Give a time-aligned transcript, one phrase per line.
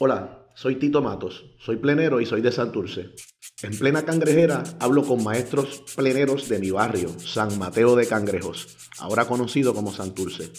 [0.00, 3.14] Hola, soy Tito Matos, soy plenero y soy de Santurce.
[3.62, 9.24] En plena cangrejera hablo con maestros pleneros de mi barrio, San Mateo de Cangrejos, ahora
[9.24, 10.50] conocido como Santurce.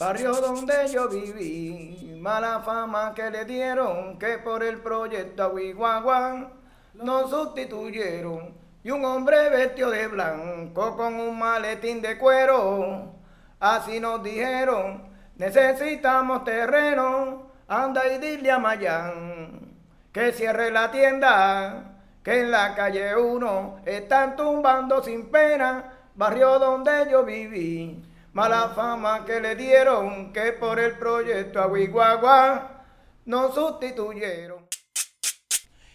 [0.00, 6.54] Barrio donde yo viví, mala fama que le dieron, que por el proyecto Aguiguagua
[6.94, 8.52] nos sustituyeron.
[8.82, 13.14] Y un hombre vestido de blanco con un maletín de cuero,
[13.60, 15.07] así nos dijeron,
[15.38, 19.68] necesitamos terreno, anda y dile a Mayán
[20.12, 27.08] que cierre la tienda, que en la calle 1 están tumbando sin pena, barrio donde
[27.10, 28.04] yo viví.
[28.32, 32.84] Mala fama que le dieron, que por el proyecto Aguiguagua
[33.26, 34.66] nos sustituyeron.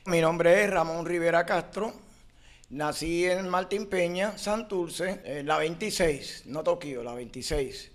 [0.05, 1.93] Mi nombre es Ramón Rivera Castro.
[2.69, 7.92] Nací en Martín Peña, Santurce, en la 26, no Tokio, la 26.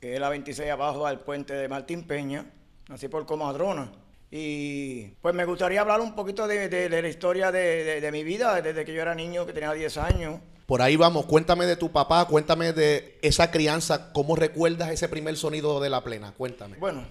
[0.00, 2.46] Que es la 26 abajo del puente de Martín Peña.
[2.88, 3.90] Nací por Comadrona.
[4.30, 8.12] Y pues me gustaría hablar un poquito de, de- de la historia de, de- de
[8.12, 10.40] mi vida, desde que yo era niño, que tenía 10 años.
[10.66, 15.36] Por ahí vamos, cuéntame de tu papá, cuéntame de esa crianza, cómo recuerdas ese primer
[15.38, 16.76] sonido de la plena, cuéntame.
[16.76, 17.06] Bueno,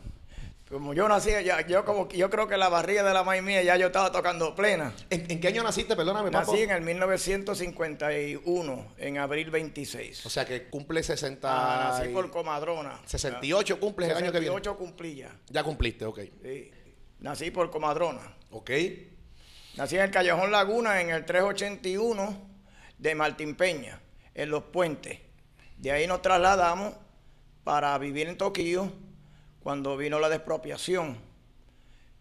[0.69, 3.63] como yo nací, ya, yo como yo creo que la barriga de la maíz mía
[3.63, 4.93] ya yo estaba tocando plena.
[5.09, 5.95] ¿En, en qué año naciste?
[5.95, 6.45] Perdóname, papá.
[6.45, 10.25] Nací en el 1951, en abril 26.
[10.25, 11.47] O sea que cumple 60.
[11.49, 12.99] Ah, nací por comadrona.
[13.05, 14.55] 68 cumples el año que viene.
[14.55, 15.33] 68 cumplí ya.
[15.49, 16.19] Ya cumpliste, ok.
[16.43, 16.71] sí.
[17.19, 18.35] Nací por comadrona.
[18.51, 18.69] Ok.
[19.77, 22.37] Nací en el Callejón Laguna en el 381
[22.97, 24.01] de Martín Peña,
[24.35, 25.19] en Los Puentes.
[25.77, 26.93] De ahí nos trasladamos
[27.63, 28.91] para vivir en Toquillo
[29.67, 31.17] cuando vino la despropiación,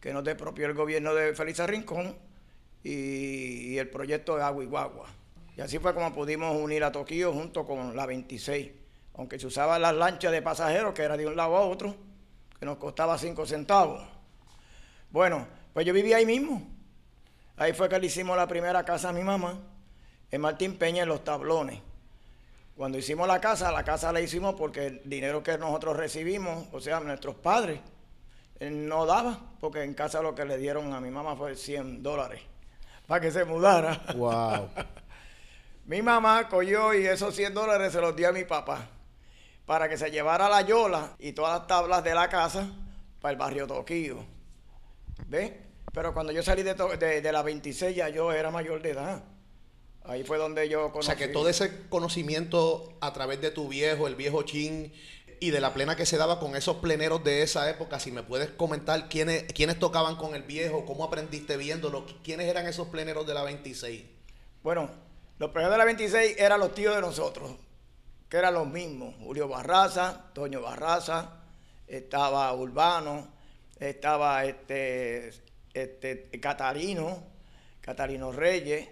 [0.01, 2.17] que nos despropió el gobierno de Félix Rincón
[2.83, 5.07] y, el proyecto de Agua y Guagua.
[5.57, 8.73] Y así fue como pudimos unir a Toquillo junto con la 26,
[9.15, 11.95] aunque se usaban las lanchas de pasajeros, que era de un lado a otro,
[12.59, 14.03] que nos costaba 5 centavos.
[15.13, 16.69] Bueno, pues yo vivía ahí mismo.
[17.57, 19.57] Ahí fue que le hicimos la primera casa a mi mamá,
[20.33, 21.81] en Martín Peña, en los tablones.
[22.77, 26.81] Cuando hicimos la casa, la casa la hicimos porque el dinero que nosotros recibimos, o
[26.81, 27.81] sea, nuestros padres,
[28.61, 32.03] eh, no daba, porque en casa lo que le dieron a mi mamá fue 100
[32.03, 32.43] dólares
[33.07, 34.03] para que se mudara.
[34.15, 34.69] Wow.
[35.87, 38.89] Mi mamá cogió y esos 100 dólares se los dio a mi papá
[39.67, 42.67] para que se llevara la yola y todas las tablas de la casa
[43.21, 44.19] para el barrio Toquillo.
[45.29, 45.53] ¿Ves?
[45.93, 49.23] Pero cuando yo salí de, de, de la 26 ya yo era mayor de edad.
[50.09, 51.07] Ahí fue donde yo O conocí.
[51.07, 54.93] sea que todo ese conocimiento a través de tu viejo, el viejo Chin,
[55.41, 58.23] y de la plena que se daba con esos pleneros de esa época, si me
[58.23, 63.27] puedes comentar quiénes, quiénes tocaban con el viejo, cómo aprendiste viéndolo, quiénes eran esos pleneros
[63.27, 64.03] de la 26.
[64.63, 64.89] Bueno,
[65.39, 67.51] los primeros de la 26 eran los tíos de nosotros,
[68.31, 69.15] que eran los mismos.
[69.21, 71.43] Julio Barraza, Toño Barraza,
[71.87, 73.29] estaba Urbano,
[73.79, 75.31] estaba este,
[75.75, 77.23] este Catarino,
[77.83, 78.89] Catarino Reyes,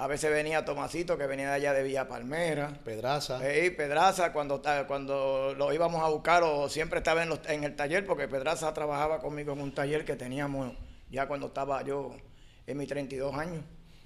[0.00, 2.68] a veces venía Tomasito, que venía de allá de Villa Palmera.
[2.84, 3.40] Pedraza.
[3.40, 7.74] Sí, Pedraza, cuando, cuando lo íbamos a buscar, o siempre estaba en, los- en el
[7.76, 10.72] taller, porque Pedraza trabajaba conmigo en un taller que teníamos
[11.10, 12.14] ya cuando estaba yo
[12.66, 13.64] en mis 32 años.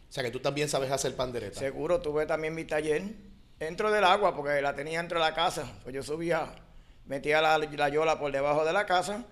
[0.08, 1.58] O sea que tú también sabes hacer pandereta.
[1.60, 3.02] Seguro, tuve también mi taller
[3.58, 5.64] dentro del agua, porque la tenía dentro de la casa.
[5.82, 6.54] Pues yo subía,
[7.06, 9.24] metía la, la yola por debajo de la casa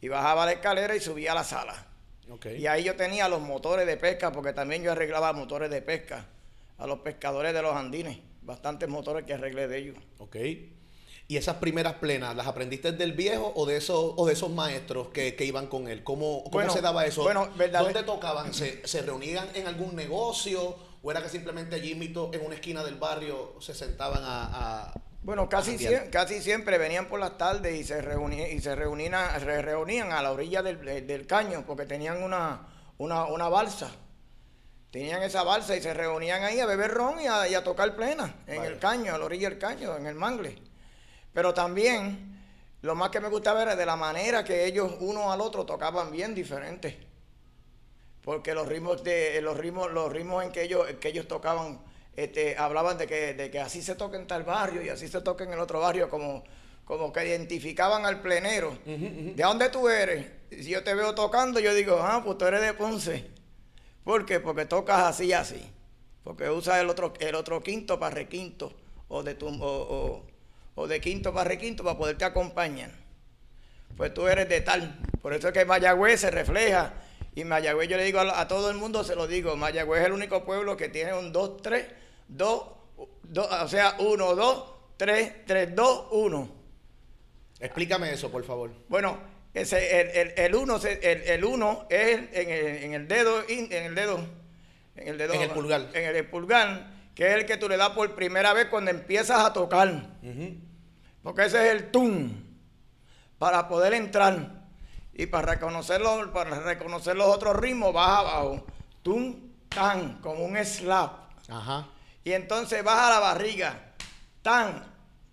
[0.00, 1.86] y bajaba la escalera y subía a la sala.
[2.58, 6.26] Y ahí yo tenía los motores de pesca, porque también yo arreglaba motores de pesca
[6.78, 8.18] a los pescadores de los andines.
[8.42, 9.96] Bastantes motores que arreglé de ellos.
[10.18, 10.36] Ok.
[11.28, 15.08] ¿Y esas primeras plenas, las aprendiste del viejo o de esos, o de esos maestros
[15.08, 16.02] que, que iban con él?
[16.04, 17.22] ¿Cómo, cómo Bueno, se daba eso?
[17.22, 18.52] bueno, verdad- ¿Dónde tocaban?
[18.52, 20.76] ¿Se, ¿Se reunían en algún negocio?
[21.02, 24.84] ¿O era que simplemente allí en una esquina del barrio se sentaban a...
[24.88, 28.74] a- Bueno, casi, sie- casi siempre venían por las tardes y se reunían, y se
[28.74, 32.66] reunían, se reunían a la orilla del, del- del caño porque tenían una,
[32.98, 33.90] una, una balsa.
[34.90, 37.94] Tenían esa balsa y se reunían ahí a beber ron y a, y a tocar
[37.96, 38.68] plena en Vale.
[38.68, 40.58] el caño, a la orilla del caño, en el mangle.
[41.32, 42.42] Pero también
[42.82, 46.10] lo más que me gustaba era de la manera que ellos uno al otro tocaban
[46.10, 46.94] bien diferentes.
[48.22, 51.80] Porque los ritmos de los ritmos los ritmos en que ellos que ellos tocaban
[52.16, 55.20] este, hablaban de que, de que así se toca en tal barrio y así se
[55.20, 56.44] toca en el otro barrio como
[56.84, 58.76] como que identificaban al plenero.
[58.84, 60.26] ¿De dónde tú eres?
[60.50, 63.30] Si yo te veo tocando, yo digo, ah, pues tú eres de Ponce.
[64.04, 64.40] ¿Por qué?
[64.40, 65.70] Porque tocas así y así.
[66.24, 68.74] Porque usas el otro, el otro quinto para requinto.
[69.08, 70.26] O de, tu, o, o-
[70.74, 72.90] o de quinto para requinto para poderte acompañar.
[73.96, 74.98] Pues tú eres de tal.
[75.22, 76.94] Por eso es que Mayagüez se refleja.
[77.36, 80.06] Y Mayagüez, yo le digo a, a todo el mundo, se lo digo, Mayagüez es
[80.08, 81.32] el único pueblo que tiene un
[82.28, 82.62] 2,
[82.96, 84.64] 3, 2, o sea, 1, 2,
[84.96, 86.48] 3, 3, 2, 1.
[87.60, 88.70] Explícame eso, por favor.
[88.88, 89.18] Bueno,
[89.54, 93.42] ese, el, el, el uno, se- el, el uno es en el, en el dedo,
[93.48, 94.18] en el dedo,
[94.96, 95.88] en el dedo, En el pulgar.
[95.94, 99.44] en el, pulgar, que es el que tú le das por primera vez cuando empiezas
[99.44, 99.88] a tocar,
[100.22, 100.54] Ujú.
[101.22, 102.32] porque ese es el tum,
[103.38, 104.62] para poder entrar
[105.14, 108.66] y para reconocerlo, para reconocer los otros ritmos vas abajo,
[109.02, 111.12] tum, tan, como un slap.
[111.48, 111.86] Ajá.
[112.24, 113.92] Y entonces baja la barriga,
[114.42, 114.84] tan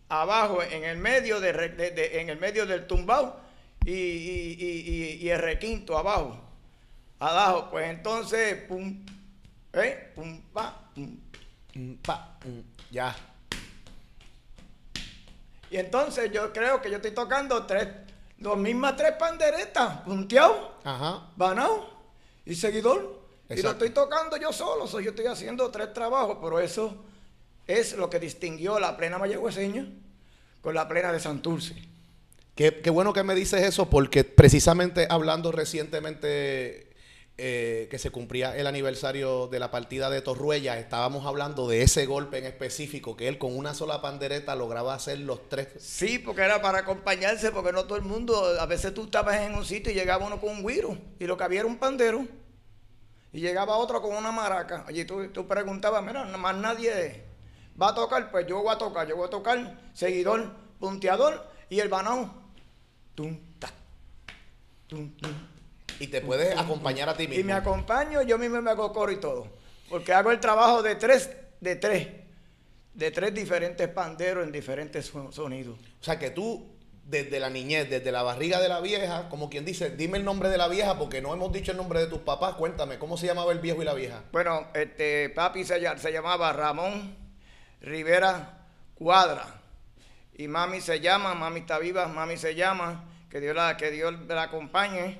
[0.09, 3.39] abajo, en el medio, de, re- de- de- en el medio del tumbao
[3.85, 6.39] y, y- y- el requinto abajo.
[7.19, 9.05] Abajo, pues entonces, pum,
[9.73, 10.11] ¿eh?
[10.15, 11.17] Pum, pa, pum.
[11.75, 12.37] Mm, pa,
[12.91, 13.15] Ya.
[15.71, 17.87] Y entonces yo creo que yo estoy tocando tres,
[18.39, 21.27] las mismas tres panderetas, punteado, Ajá.
[21.35, 21.87] banao
[22.45, 23.19] y seguidor.
[23.49, 26.95] Y lo estoy tocando yo solo, so, yo estoy haciendo tres trabajos, pero eso
[27.65, 29.87] es lo que distinguió la plena mayagüeseña
[30.61, 31.75] con la plena de Santurce.
[32.53, 36.89] Qué, qué bueno que me dices eso porque precisamente hablando recientemente
[37.41, 42.05] eh, que se cumplía el aniversario de la partida de Torruella, estábamos hablando de ese
[42.05, 45.69] golpe en específico, que él con una sola pandereta lograba hacer los tres.
[45.77, 49.55] Sí, porque era para acompañarse, porque no todo el mundo, a veces tú estabas en
[49.55, 52.27] un sitio y llegaba uno con un guiro, y lo que había era un pandero,
[53.31, 54.83] y llegaba otro con una maraca.
[54.87, 57.23] Allí tú, tú preguntabas, mira, más nadie
[57.81, 61.79] va a tocar, pues yo voy a tocar, yo voy a tocar seguidor, punteador y
[61.79, 62.29] el banao.
[63.15, 63.69] Tum, ta,
[64.87, 65.31] tum, tum.
[65.99, 67.55] Y te puedes acompañar a ti Y me mismo.
[67.55, 69.47] acompaño, yo mismo me hago coro y todo.
[69.89, 71.29] Porque hago el trabajo de tres,
[71.59, 72.07] de tres,
[72.93, 75.77] de tres diferentes panderos en diferentes so- sonidos.
[75.99, 76.65] O sea que tú,
[77.09, 80.49] desde la niñez, desde la barriga de la vieja, como quien dice, dime el nombre
[80.49, 82.53] de la vieja porque no hemos dicho el nombre de tus papás.
[82.53, 84.23] Cuéntame, ¿cómo se llamaba el viejo y la vieja?
[84.31, 87.15] Bueno, este papi se, ll- se llamaba Ramón
[87.81, 89.45] Rivera Cuadra.
[90.35, 94.13] Y mami se llama, mami está viva, mami se llama, que Dios la, que Dios
[94.27, 95.19] la acompañe.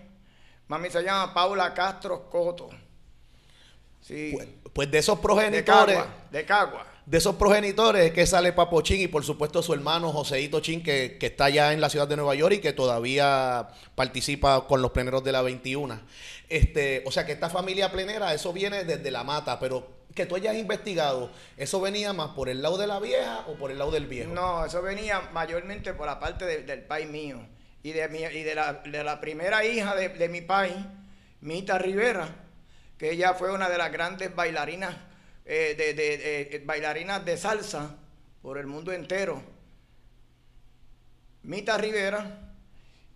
[0.68, 2.70] Mami se llama Paula Castro Coto.
[4.02, 4.32] Sí.
[4.34, 5.98] Pues, pues de esos de progenitores.
[5.98, 6.86] Cagua, de Cagua.
[7.10, 10.84] De esos progenitores es que sale Papo Chin y por supuesto su hermano Joseito Chin
[10.84, 14.84] que, que está allá en la ciudad de Nueva York y que todavía participa con
[14.84, 16.00] los pleneros de la 21.
[16.50, 20.36] Este, o sea que esta familia plenera, eso viene desde la mata, pero que tú
[20.36, 23.90] hayas investigado, ¿eso venía más por el lado de la vieja o por el lado
[23.90, 24.32] del viejo?
[24.32, 27.40] No, eso venía mayormente por la parte de- del país mío.
[27.82, 30.76] Y de, mi, y de, la, de la primera hija de, de mi país,
[31.42, 32.28] Mita Rivera,
[33.00, 34.96] que ella fue una de las grandes bailarinas,
[35.52, 37.96] eh, de, de- de- bailarinas de salsa
[38.42, 39.42] por el mundo entero.
[41.44, 42.54] Mita Rivera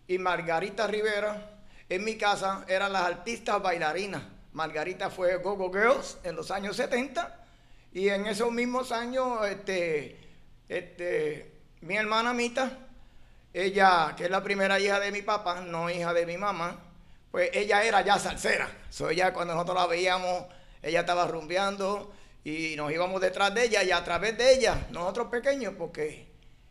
[0.08, 1.60] y Margarita Rivera,
[1.90, 4.24] en mi casa eran las artistas bailarinas.
[4.54, 7.40] Margarita fue Gogo Girls en los años 70
[7.92, 10.18] y en esos mismos años este,
[10.70, 11.52] este,
[11.82, 12.80] mi hermana Mita,
[13.54, 16.80] ella, que es la primera hija de mi papá, no hija de mi mamá,
[17.30, 18.70] pues ella era ya salsera.
[18.90, 20.46] So, ella cuando nosotros la veíamos,
[20.82, 22.12] ella estaba rumbeando
[22.44, 26.28] y nos íbamos detrás de ella y a través de ella, nosotros pequeños, porque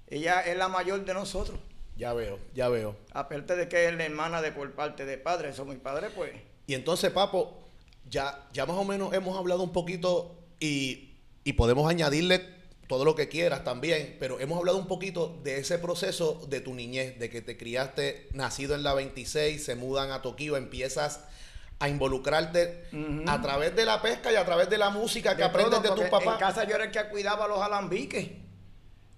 [0.09, 1.59] ella es la mayor de nosotros.
[1.97, 2.97] Ya veo, ya veo.
[3.13, 6.33] Aparte de que es la hermana de por parte de padre, eso mi padre pues.
[6.67, 7.59] Y entonces, Papo,
[8.09, 11.15] ya, ya más o menos hemos hablado un poquito y,
[11.45, 15.79] y podemos añadirle todo lo que quieras también, pero hemos hablado un poquito de ese
[15.79, 20.21] proceso de tu niñez, de que te criaste nacido en la 26, se mudan a
[20.21, 21.21] Tokio, empiezas
[21.83, 22.85] a involucrarte
[23.27, 25.95] a través de la pesca y a través de la música que De aprendes todo,
[25.97, 26.39] de tus porque En papás.
[26.55, 28.29] casa yo era el que cuidaba los alambiques.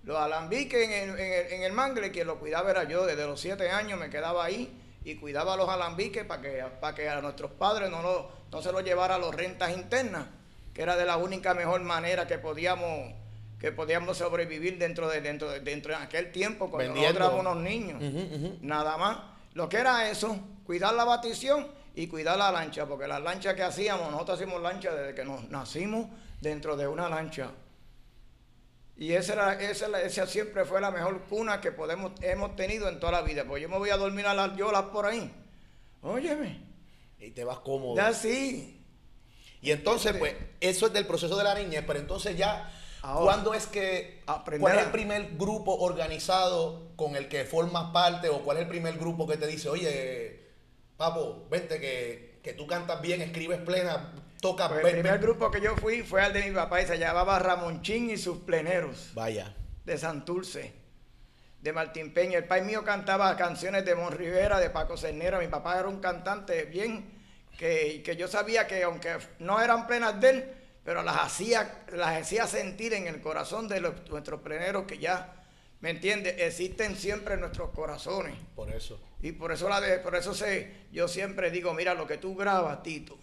[0.04, 3.04] Los alambiques en el, en el- en el mangle, quien lo cuidaba era yo.
[3.04, 4.73] Desde los siete años me quedaba ahí
[5.04, 8.73] y cuidaba los alambiques para que, para que a nuestros padres no, lo- no se
[8.73, 10.26] los llevara a los rentas internas,
[10.73, 13.12] que era de la única mejor manera que podíamos
[13.61, 17.18] que podíamos sobrevivir dentro de dentro de, dentro de aquel tiempo cuando Vendiendo.
[17.21, 18.59] nosotros éramos unos niños.
[18.62, 19.18] Nada más.
[19.54, 23.62] Lo que era eso, cuidar la batición y cuidar la lancha, porque las lanchas que
[23.62, 26.08] hacíamos, nosotros hacíamos lancha desde que nos nacimos
[26.40, 27.50] dentro de una lancha.
[28.96, 33.00] Y esa, era, esa, esa siempre fue la mejor cuna que podemos, hemos tenido en
[33.00, 33.44] toda la vida.
[33.44, 35.32] Pues yo me voy a dormir a las yolas por ahí.
[36.02, 36.60] Óyeme,
[37.18, 37.96] Y te vas cómodo.
[37.96, 38.80] ya sí.
[39.60, 42.70] Y entonces, pues, eso es del proceso de la niñez, pero entonces ya,
[43.00, 47.90] Ahora, ¿cuándo es que, aprender cuál es el primer grupo organizado con el que formas
[47.90, 50.43] parte o cuál es el primer grupo que te dice, oye,
[50.96, 55.20] papo, vente que, que tú cantas bien, escribes plena, tocas, Pues el primer ven".
[55.22, 58.38] grupo que yo fui fue al de mi papá y se llamaba Ramonchín y sus
[58.38, 59.10] pleneros.
[59.14, 60.72] Vaya, de Santurce,
[61.60, 62.38] de Martín Peña.
[62.38, 65.38] El país mío cantaba canciones de Mon Rivera, de Paco Cernera.
[65.38, 67.10] Mi papá era un cantante bien
[67.58, 70.52] que, que yo sabía que aunque no eran plenas de él,
[70.84, 75.40] pero las hacía, las hacía sentir en el corazón de los- nuestros pleneros que ya
[75.80, 76.36] ¿Me entiendes?
[76.38, 78.34] Existen siempre en nuestros corazones.
[78.56, 78.98] Por eso.
[79.24, 82.36] Y por eso, la de, por eso sé, yo siempre digo, mira, lo que tú
[82.36, 83.16] grabas, Tito,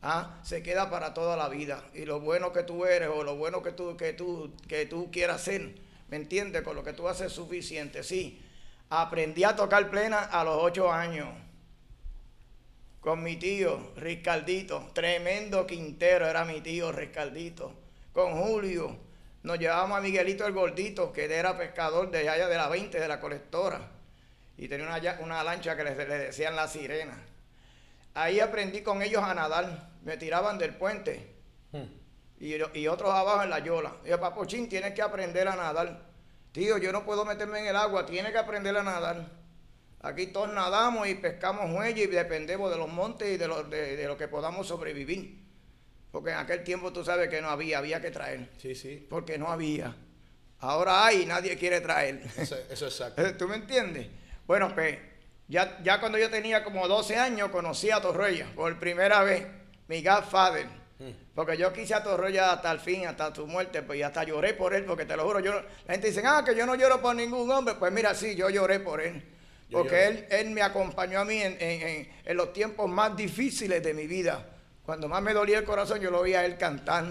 [0.00, 0.40] ¿ah?
[0.42, 1.84] se queda para toda la vida.
[1.92, 5.10] Y lo bueno que tú eres o lo bueno que tú, que tú, que tú
[5.10, 5.74] quieras ser,
[6.08, 6.62] ¿me entiendes?
[6.62, 8.02] Con lo que tú haces es suficiente.
[8.04, 8.40] Sí,
[8.88, 11.28] aprendí a tocar plena a los ocho años.
[13.02, 14.92] Con mi tío, Ricardito.
[14.94, 17.74] Tremendo Quintero era mi tío, Ricardito.
[18.14, 18.96] Con Julio.
[19.42, 23.08] Nos llevábamos a Miguelito el Gordito, que era pescador de allá de la 20, de
[23.08, 23.97] la colectora
[24.58, 27.16] y tenía una, una lancha que le, decían la sirena.
[28.14, 31.32] Ahí aprendí con ellos a nadar, me tiraban del puente
[31.70, 31.84] hmm.
[32.40, 33.96] y, y, otros abajo en la yola.
[34.04, 36.02] Y yo, Papochín, tienes que aprender a nadar.
[36.50, 39.30] Tío, yo no puedo meterme en el agua, tienes que aprender a nadar.
[40.00, 44.04] Aquí todos nadamos y pescamos huellas y dependemos de los montes y de lo, de,
[44.06, 45.46] lo que podamos sobrevivir.
[46.10, 48.48] Porque en aquel tiempo tú sabes que no había, había que traer.
[48.58, 49.06] Sí, sí.
[49.08, 49.94] Porque no había.
[50.60, 52.22] Ahora hay y nadie quiere traer.
[52.36, 53.22] Eso, eso es exacto.
[53.38, 54.08] ¿Tú me entiendes?
[54.48, 54.96] Bueno, pues
[55.46, 59.46] ya, ya cuando yo tenía como 12 años conocí a Torreya por primera vez,
[59.88, 60.66] mi godfather.
[60.98, 61.10] Hmm.
[61.34, 64.54] Porque yo quise a Torreya hasta el fin, hasta su muerte, pues y hasta lloré
[64.54, 66.98] por él, porque te lo juro, yo, la gente dice, ah, que yo no lloro
[67.02, 67.74] por ningún hombre.
[67.74, 69.22] Pues mira, sí, yo lloré por él.
[69.70, 73.92] porque él, él me acompañó a mí en, en, en, los tiempos más difíciles de
[73.92, 74.46] mi vida.
[74.82, 77.04] Cuando más me dolía el corazón, yo lo veía a él cantar.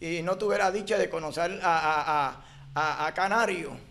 [0.00, 2.42] Y no tuve la dicha de conocer a,
[2.74, 3.87] a, a Canario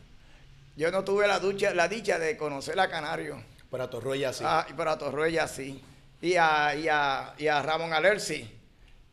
[0.78, 3.42] yo no tuve la, ducha, la dicha de conocer a Canario.
[3.70, 4.44] Para Torruella sí.
[4.46, 5.84] Ah, y para Torruella sí.
[6.22, 8.48] Y a, y a, y a Ramón Alerci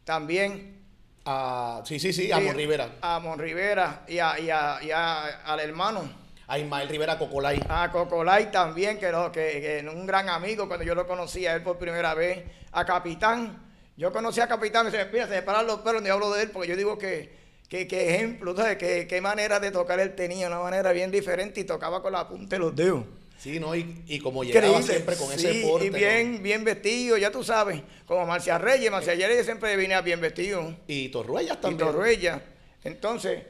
[0.04, 0.84] también.
[1.24, 2.96] Ah, sí, sí, sí, a Mon Rivera.
[3.00, 6.02] A Mon Rivera y, a, y, a, y a, al hermano.
[6.46, 7.58] A Ismael Rivera Cocolay.
[7.66, 11.54] A Cocolay también, que, lo, que, que un gran amigo cuando yo lo conocí a
[11.54, 12.44] él por primera vez.
[12.72, 13.64] A Capitán.
[13.96, 16.50] Yo conocí a Capitán, y se me se paran los pelos, ni hablo de él,
[16.50, 18.76] porque yo digo que qué, ejemplo, ¿sabes?
[18.76, 22.28] Qué, qué manera de tocar él tenía, una manera bien diferente y tocaba con la
[22.28, 23.04] punta de los dedos.
[23.38, 23.74] Sí, ¿no?
[23.74, 25.86] Y, como llegaba siempre con ese porte.
[25.86, 27.82] Y bien, bien vestido, ya tú sabes.
[28.06, 30.74] Como Marcia Reyes, Marcia Reyes siempre venía bien vestido.
[30.86, 31.74] Y Torruellas también.
[31.74, 32.40] Y Torruellas.
[32.84, 33.42] Entonces.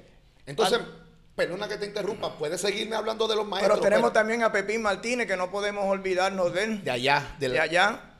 [0.47, 0.80] Entonces,
[1.37, 3.78] perdona que te interrumpa, puedes seguirme hablando de los maestros.
[3.78, 6.83] Pero tenemos también a Pepín Martínez, que no podemos olvidarnos de él.
[6.83, 7.37] De allá.
[7.38, 8.13] De, de allá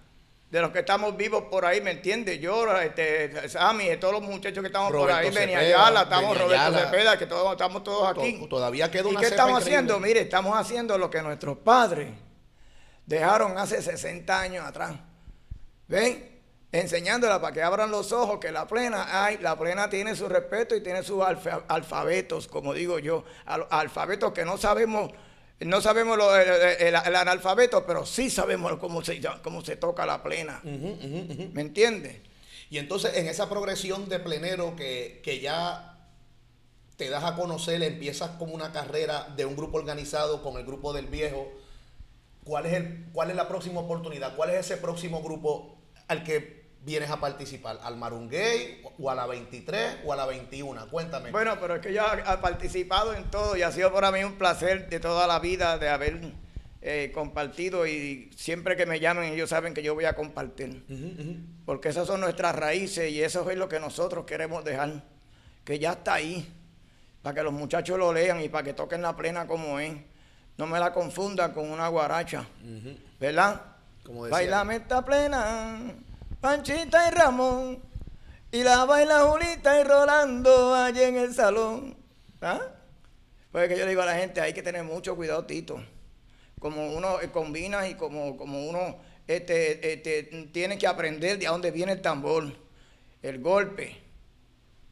[0.54, 2.38] de los que estamos vivos por ahí, ¿me entiendes?
[2.38, 7.18] Yo, este, Sammy, todos los muchachos que estamos por ahí, Beni Ayala, estamos Roberto Cepeda,
[7.18, 8.46] que todos, estamos todos aquí.
[8.49, 9.99] Todavía queda una ¿Y qué estamos haciendo?
[9.99, 12.11] Mire, estamos haciendo lo que nuestros padres
[13.04, 14.92] dejaron hace 60 años atrás.
[15.88, 16.40] ¿Ven?
[16.70, 20.76] Enseñándola para que abran los ojos, que la plena hay, la plena tiene su respeto
[20.76, 21.20] y tiene sus
[21.66, 25.11] alfabetos, como digo yo, alfabetos que no sabemos
[25.61, 30.61] no sabemos lo, el, analfabeto, pero sí sabemos cómo se, cómo se toca la plena.
[30.64, 32.16] ¿Me entiendes?
[32.70, 35.94] Y entonces en esa progresión de plenero que, que ya
[36.96, 40.92] te das a conocer, empiezas como una carrera de un grupo organizado con el grupo
[40.92, 41.52] del viejo.
[42.44, 44.37] ¿Cuál es, el, ¿Cuál es la próxima oportunidad?
[44.37, 47.79] ¿Cuál es ese próximo grupo al que vienes a participar?
[47.83, 50.88] ¿Al Marungay o a la 23 o a la 21?
[50.88, 51.31] Cuéntame.
[51.31, 54.35] Bueno, pero es que yo he participado en todo y ha sido para mí un
[54.35, 56.21] placer de toda la vida de haber
[56.83, 60.85] eh, compartido y siempre que me llamen ellos saben que yo voy a compartir.
[61.64, 65.03] Porque esas son nuestras raíces y eso es lo que nosotros queremos dejar.
[65.64, 66.47] Que ya está ahí.
[67.23, 69.95] Para que los muchachos lo lean y para que toquen la plena como es.
[70.59, 72.45] No me la confundan con una guaracha.
[73.19, 73.62] ¿Verdad?
[74.05, 75.81] Como Bailame esta plena
[76.45, 77.83] Panchita y Ramón,
[78.53, 81.97] y la baila Julita y Rolando allí en el salón.
[82.43, 82.61] ¿Ah?
[83.51, 85.83] Pues que yo digo a la gente, hay que tener mucho cuidado, Tito.
[86.61, 91.71] Como uno eh, combina y como, como uno este, este, tiene que aprender de dónde
[91.71, 92.53] viene el tambor,
[93.23, 93.97] el golpe.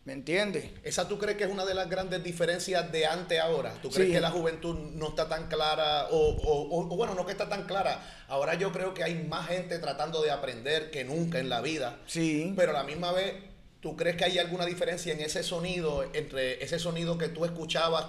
[0.05, 0.65] ¿Me entiendes?
[0.83, 3.73] ¿Esa tú crees que es una de las grandes diferencias de antes a ahora?
[3.81, 6.09] ¿Tú crees que la juventud no está tan clara?
[6.11, 8.03] O, bueno, no que está tan clara.
[8.27, 12.01] Ahora yo creo que hay más gente tratando de aprender que nunca en la vida.
[12.07, 12.53] Sí.
[12.57, 13.35] Pero a la misma vez,
[13.81, 18.07] ¿tú crees que hay alguna diferencia en ese sonido, entre ese sonido que tú escuchabas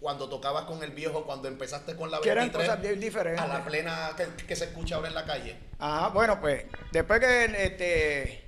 [0.00, 3.42] cuando tocabas con el viejo, cuando empezaste con la 23, eran cosas bien diferentes.
[3.42, 4.10] A la plena
[4.46, 5.56] que, se escucha ahora en la calle.
[5.78, 8.45] Ajá, bueno, pues después que este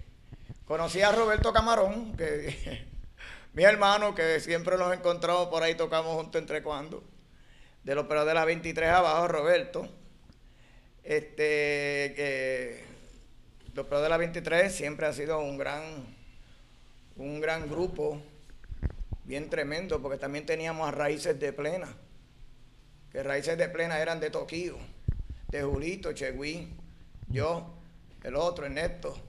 [0.68, 2.84] Conocí a Roberto Camarón, que
[3.54, 7.02] mi hermano, que siempre nos encontramos por ahí, tocamos juntos entre cuando.
[7.84, 9.88] De los de la 23 abajo, Roberto.
[11.02, 12.84] Este, que
[13.72, 16.04] los de la 23 siempre ha sido un gran,
[17.16, 18.20] un gran grupo,
[19.25, 21.88] bien tremendo, porque también teníamos a Raíces de Plena,
[23.10, 24.76] que Raíces de Plena eran de Toquío,
[25.48, 26.68] de Julito, Chegüí,
[27.28, 27.75] yo,
[28.22, 29.27] el otro, Ernesto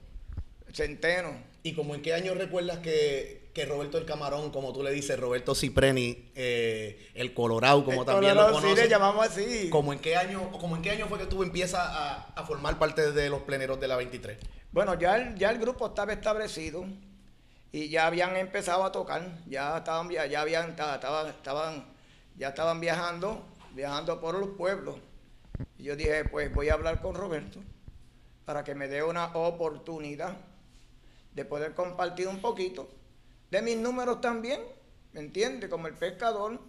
[0.74, 1.30] Centeno.
[1.62, 5.18] ¿Y como en qué año recuerdas que, que Roberto el Camarón, como tú le dices,
[5.20, 8.84] Roberto Cipreni, eh, el Colorado, como El también Colorado, lo sí, conoces.
[8.84, 9.68] le llamamos así.
[9.70, 12.78] ¿Cómo en qué año, como en qué año fue que tú empiezas a, a formar
[12.78, 14.38] parte de los pleneros de la 23?
[14.72, 16.86] Bueno, ya el, ya el grupo estaba establecido
[17.72, 21.84] y ya habían empezado a tocar, ya estaban, via- ya habían, ta- estaban, estaban,
[22.36, 24.96] ya estaban viajando, viajando por los pueblos.
[25.76, 27.60] Y yo dije, pues voy a hablar con Roberto
[28.46, 30.36] para que me dé una oportunidad
[31.32, 32.88] de poder compartir un poquito.
[33.50, 34.60] De mis números también,
[35.12, 35.68] ¿me entiendes?
[35.70, 36.60] Como el pescador,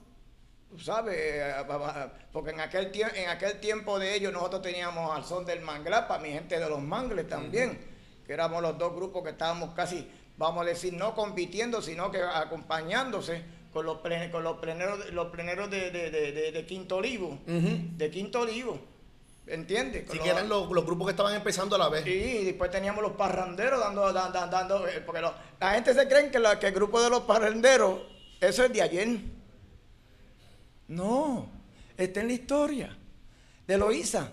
[0.79, 1.53] sabes, eh,
[2.31, 6.07] porque en aquel, tie- en aquel tiempo de ellos nosotros teníamos al son del manglar,
[6.07, 7.79] para mi gente de los mangles también,
[8.25, 12.21] que éramos los dos grupos que estábamos casi, vamos a decir, no compitiendo, sino que
[12.23, 13.97] acompañándose con los,
[14.31, 17.39] con los pleneros, los pleneros de, de- de- de- de Quinto Olivo,
[17.97, 18.79] de Quinto Olivo,
[19.53, 20.05] ¿entiendes?
[20.09, 22.05] Sí, los- que eran los, los grupos que estaban empezando a la vez.
[22.07, 26.07] Y después teníamos los parranderos dando, dan- dan- dando, eh, porque lo- la gente se
[26.07, 27.99] cree que, la- que el grupo de los parranderos,
[28.39, 29.07] eso es de ayer.
[30.87, 31.49] No,
[31.97, 32.97] está en la historia
[33.67, 34.29] de Loíza.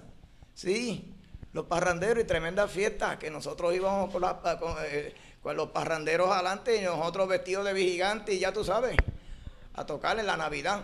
[0.54, 1.14] Sí,
[1.52, 6.30] los parranderos y tremendas fiestas que nosotros íbamos con, la- con, eh, con los parranderos
[6.30, 8.96] adelante y nosotros vestidos de vigilantes y ya tú sabes,
[9.75, 10.82] a tocar en la Navidad.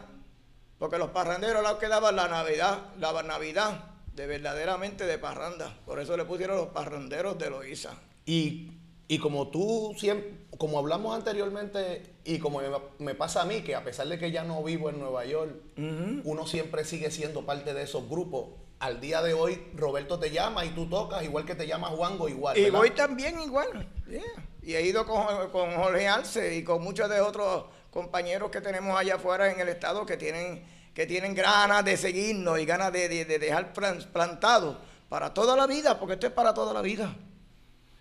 [0.79, 5.77] Porque los parranderos los que daban la Navidad, la Navidad de verdaderamente de parranda.
[5.85, 7.95] Por eso le pusieron los parranderos de Loíza.
[8.27, 8.73] Y,
[9.09, 12.69] y como tú siempre, como hablamos anteriormente, y como me,
[12.99, 15.53] me pasa a mí, que a pesar de que ya no vivo en Nueva York,
[15.77, 18.49] uno siempre sigue siendo parte de esos grupos.
[18.81, 22.29] Al día de hoy, Roberto te llama y tú tocas, igual que te llama Juango,
[22.29, 22.59] igual.
[22.59, 22.79] Y ¿verdad?
[22.79, 23.89] voy también igual.
[24.09, 24.23] yeah.
[24.63, 28.99] Y he ido con, con Jorge Arce y con muchos de otros compañeros que tenemos
[28.99, 33.09] allá afuera en el estado que tienen, que tienen ganas de seguirnos y ganas de,
[33.09, 36.81] de- de dejar plan- plantado para toda la vida, porque esto es para toda la
[36.83, 37.15] vida.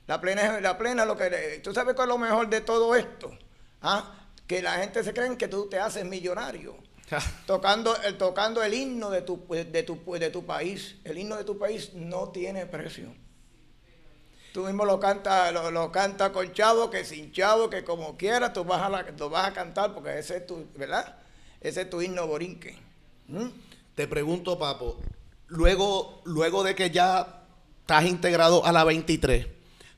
[0.08, 3.32] La plena, la plena, lo que tú sabes cuál es lo mejor de todo esto,
[3.82, 4.14] ¿Ah?
[4.48, 6.76] que la gente se cree que tú te haces millonario
[7.46, 10.96] tocando el tocando el himno de tu de tu de tu país.
[11.04, 13.14] El himno de tu país no tiene precio.
[14.54, 18.54] Tú mismo lo canta, lo, lo canta con chavo, que sin chavo, que como quieras,
[18.54, 21.16] tú vas a la- lo vas a cantar porque ese es tu, ¿verdad?
[21.62, 22.78] Ese es tu himno borinque.
[23.28, 23.48] ¿Mm?
[23.96, 25.00] Te pregunto, Papo,
[25.48, 27.46] luego, luego de que ya
[27.82, 29.48] estás integrado a la 23,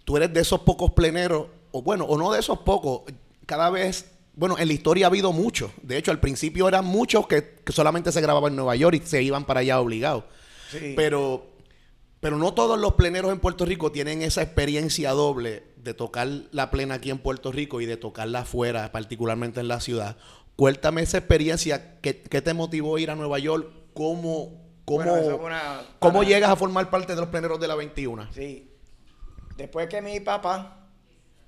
[0.03, 3.01] tú eres de esos pocos pleneros, o bueno, o no de esos pocos,
[3.45, 5.71] cada vez, bueno, en la historia ha habido muchos.
[5.81, 9.07] De hecho, al principio eran muchos que, que solamente se grababan en Nueva York y
[9.07, 10.25] se iban para allá obligados.
[10.71, 10.93] Sí.
[10.95, 11.45] Pero,
[12.19, 16.71] pero no todos los pleneros en Puerto Rico tienen esa experiencia doble de tocar la
[16.71, 20.17] plena aquí en Puerto Rico y de tocarla afuera, particularmente en la ciudad.
[20.55, 23.67] Cuéntame esa experiencia, ¿qué, qué te motivó a ir a Nueva York?
[23.93, 27.75] ¿Cómo, cómo, Bueno, una- cómo para- llegas a formar parte de los pleneros de la
[27.75, 28.31] 21?
[28.33, 28.71] Sí.
[29.57, 30.81] Después que mi papá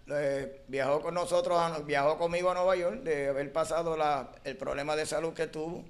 [0.09, 4.55] eh, viajó con nosotros, a- viajó conmigo a Nueva York, de haber pasado la- el
[4.55, 5.83] problema de salud que tuvo,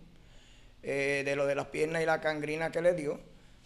[0.82, 3.20] eh, de lo de las piernas y la cangrina que le dio,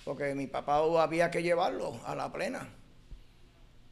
[0.04, 2.68] porque mi papá había que llevarlo a la plena.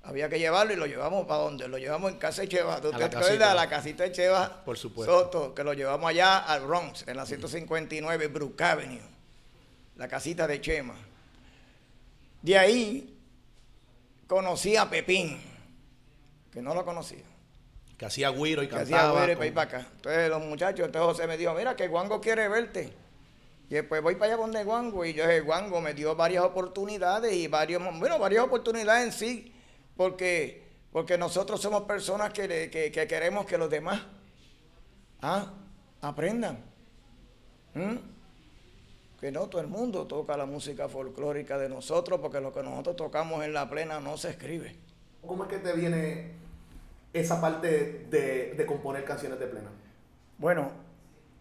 [0.10, 1.68] Había que llevarlo y lo llevamos para dónde?
[1.68, 2.82] Lo llevamos en casa de Cheva.
[2.82, 3.50] ¿Tú A te acuerdas?
[3.52, 4.64] A la casita de Cheva.
[4.66, 5.14] Por supuesto.
[5.20, 9.02] Soto, que lo llevamos allá al Bronx, en la 159 Brook Avenue.
[9.98, 10.96] La casita de Chema.
[12.42, 13.16] De ahí
[14.26, 15.40] conocí a Pepín,
[16.52, 17.24] que no lo conocía.
[17.96, 19.88] Que hacía guiro y Que hacía güero y con- para acá.
[19.98, 22.92] Entonces los muchachos, entonces José me dijo, mira que Guango quiere verte.
[23.70, 25.06] Y después voy para allá donde Guango.
[25.06, 29.54] Y yo dije, Guango me dio varias oportunidades y varios, bueno, varias oportunidades en sí,
[30.00, 34.02] porque, porque nosotros somos personas que, le- que, que queremos que los demás
[35.22, 35.52] ah,
[36.00, 36.58] aprendan.
[37.74, 37.98] ¿Mm?
[39.20, 42.96] Que no todo el mundo toca la música folclórica de nosotros, porque lo que nosotros
[42.96, 44.74] tocamos en la plena no se escribe.
[45.28, 46.32] ¿Cómo es que te viene
[47.12, 49.68] esa parte de, de componer canciones de plena?
[50.38, 50.72] Bueno,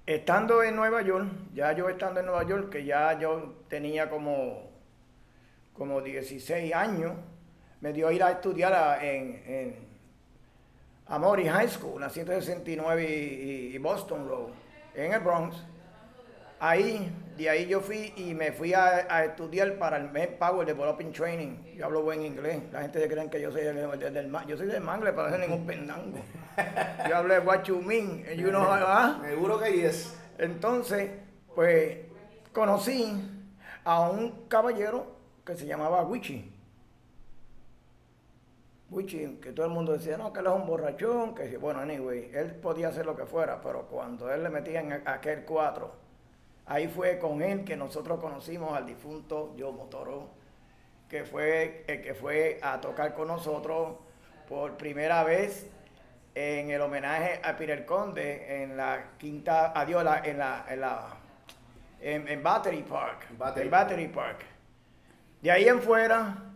[0.05, 4.69] estando en Nueva York, ya yo estando en Nueva York, que ya yo tenía como,
[5.75, 7.13] como 16 años,
[7.81, 9.77] me dio a ir a estudiar a- en, en
[11.07, 14.49] Amory High School, la 169 y, y Boston Road,
[14.95, 15.57] en el Bronx.
[16.61, 20.67] Ahí, de ahí yo fui y me fui a, a estudiar para el Med Power
[20.67, 21.77] Developing Training.
[21.77, 22.61] Yo hablo buen inglés.
[22.73, 25.29] La gente se cree que yo soy del, del, del yo soy del mangle, no
[25.29, 26.19] soy ningún pendango.
[27.09, 29.21] Yo hablo de what you mean, you know ah.
[29.25, 30.19] Seguro que es.
[30.37, 31.11] Entonces,
[31.55, 31.99] pues
[32.53, 33.07] conocí
[33.85, 35.15] a un caballero
[35.47, 36.53] que se llamaba Wichi.
[38.91, 42.31] Wichi, que todo el mundo decía, no, que él es un borrachón, que bueno, anyway,
[42.33, 45.93] él podía hacer lo que fuera, pero cuando él le metía en aquel cuatro,
[46.65, 50.31] ahí fue con él que nosotros conocimos al difunto Joe Motoro,
[51.07, 53.97] que fue el que fue a tocar con nosotros
[54.49, 55.67] por primera vez
[56.35, 61.09] en el homenaje a Peter Conde en la quinta Adiola en la en la
[62.01, 64.45] en, en Battery Park, Battery Battery Park.
[65.43, 66.48] De ahí en fuera,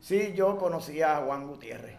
[0.00, 1.96] sí, yo conocía a Juan Gutiérrez.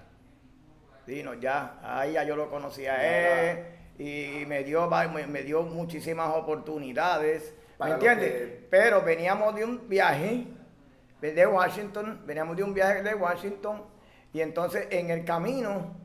[1.05, 3.03] Sí, no, ya, ahí ya yo lo conocía a
[3.51, 3.65] él
[3.97, 8.31] y me dio, me, me dio muchísimas oportunidades, ¿me entiendes?
[8.31, 10.45] que- Pero veníamos de un viaje
[11.21, 13.83] de Washington, veníamos de un viaje de Washington
[14.31, 15.95] y entonces en el camino,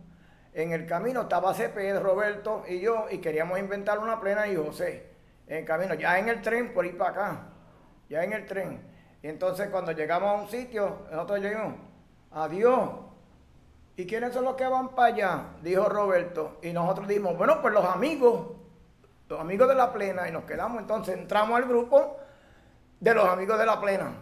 [0.54, 5.12] en el camino estaba Cepeda, Roberto y yo y queríamos inventar una plena y José.
[5.46, 7.46] En el camino, ya en el tren por ir para acá,
[8.08, 8.80] ya en el tren.
[9.24, 11.76] Y entonces cuando llegamos a un sitio, nosotros llegamos,
[12.30, 12.90] adiós.
[13.96, 15.44] ¿Y quiénes son los que van para allá?
[15.62, 16.58] Dijo Roberto.
[16.62, 18.48] Y nosotros dijimos, bueno, pues los amigos,
[19.30, 20.28] los amigos de la plena.
[20.28, 22.18] Y nos quedamos, entonces entramos al grupo
[23.00, 24.12] de los amigos de la plena.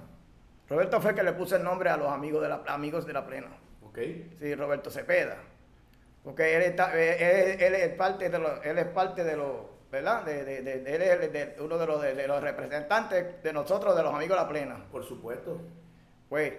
[0.68, 3.12] Roberto fue el que le puso el nombre a los amigos de la, amigos de
[3.12, 3.48] la plena.
[3.84, 3.98] Ok.
[4.38, 5.36] Sí, Roberto Cepeda.
[6.22, 9.56] Porque él, está, él, él- él es parte de los, él es parte de los,
[9.92, 10.24] ¿verdad?
[10.24, 14.02] De, de- de- él es de- uno de los, de, los representantes de nosotros, de
[14.02, 14.84] los amigos de la plena.
[14.90, 15.60] Por supuesto.
[16.28, 16.54] Pues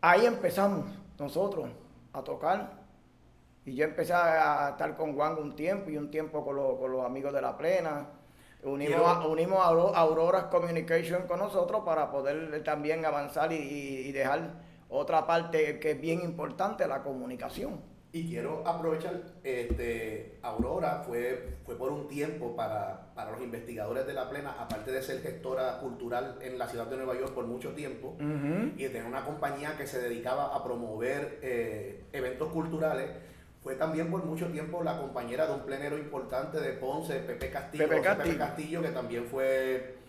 [0.00, 0.86] ahí empezamos
[1.18, 1.68] nosotros
[2.12, 2.78] a tocar.
[3.66, 6.92] Y yo empecé a estar con Juan un tiempo y un tiempo con, los- con
[6.92, 8.06] los amigos de la plena.
[8.62, 14.08] Unimos, a, unimos a Auro- Auroras Communication con nosotros para poder también avanzar y, y-
[14.08, 14.52] y dejar
[14.88, 17.80] otra parte que es bien importante, la comunicación.
[18.12, 24.14] Y quiero aprovechar, este, Aurora fue, fue por un tiempo para, para los investigadores de
[24.14, 27.70] la plena, aparte de ser gestora cultural en la ciudad de Nueva York por mucho
[27.70, 33.10] tiempo, y de tener una compañía que se dedicaba a promover eh, eventos culturales,
[33.62, 37.88] fue también por mucho tiempo la compañera de un plenero importante de Ponce, Pepe Castillo,
[37.88, 38.38] Pepe Castillo.
[38.38, 40.00] Castillo, que también fue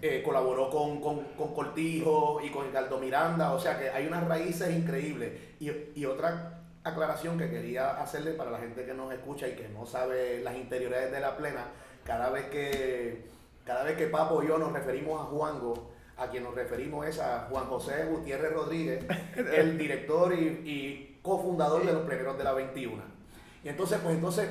[0.00, 4.26] eh, colaboró con, con, con Cortijo y con Ricardo Miranda, o sea que hay unas
[4.26, 5.32] raíces increíbles.
[5.58, 9.68] Y, y otra aclaración que quería hacerle para la gente que nos escucha y que
[9.68, 11.64] no sabe las interioridades de la plena,
[12.04, 13.26] cada vez que,
[13.64, 17.18] cada vez que Papo y yo nos referimos a Juango, a quien nos referimos es
[17.18, 19.04] a Juan José Gutiérrez Rodríguez,
[19.36, 23.02] el director y, y cofundador de los pleneros de la 21.
[23.64, 24.48] Y entonces, pues entonces...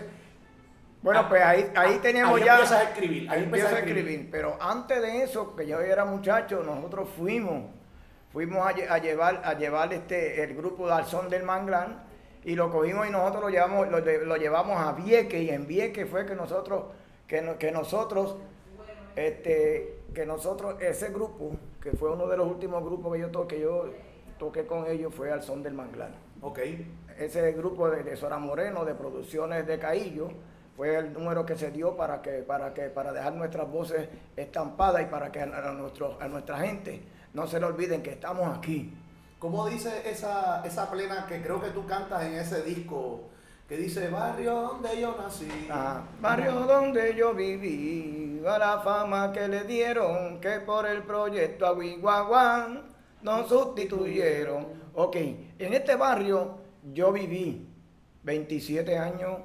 [1.01, 2.55] Bueno, pues ahí, ahí teníamos ahí ya...
[2.55, 4.29] empiezas a escribir, ahí empiezas a escribir.
[4.29, 7.71] Pero antes de eso, que yo era muchacho, nosotros fuimos,
[8.33, 12.08] fuimos a, lle- a llevar, a llevar este, el grupo de Alzón del Manglar
[12.43, 16.09] y lo cogimos y nosotros lo llevamos, lo, lo llevamos a Vieques y en Vieques
[16.09, 16.85] fue que nosotros,
[17.27, 18.37] que, no- que nosotros,
[19.15, 23.59] este, que nosotros, ese grupo, que fue uno de los últimos grupos que yo toqué,
[23.59, 23.85] yo
[24.37, 26.59] toqué con ellos, fue Alzón del Manglar Ok,
[27.17, 30.29] ese grupo de, de Sora Moreno de producciones de Caillo
[30.77, 35.01] fue el número que se dio para que para que para dejar nuestras voces estampadas
[35.01, 37.01] y para que a, a nuestro- a nuestra gente
[37.33, 38.93] no se le olviden que estamos aquí.
[39.39, 43.29] ¿Cómo dice esa, esa plena que creo que tú cantas en ese disco?
[43.69, 45.47] Que dice, barrio donde yo nací.
[45.69, 51.67] Ah, barrio donde yo viví, a la fama que le dieron, que por el proyecto
[51.67, 52.81] Aguiguaguán
[53.21, 54.67] nos sustituyeron.
[54.95, 56.57] Ok, en este barrio
[56.93, 57.65] yo viví
[58.23, 59.37] 27 años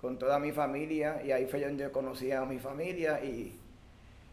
[0.00, 3.60] con toda mi familia y ahí fue donde conocí a mi familia y,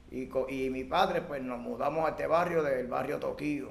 [0.10, 3.70] y, y mi padre pues nos mudamos a este barrio del barrio Toquillo.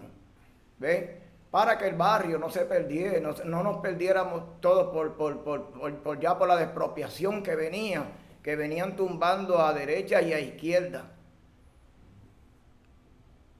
[0.81, 1.11] ¿Ves?
[1.51, 5.71] Para que el barrio no se perdiera, no, no nos perdiéramos todos por, por, por,
[5.71, 8.05] por- por ya por la despropiación que venía,
[8.43, 11.05] que venían tumbando a derecha y a izquierda.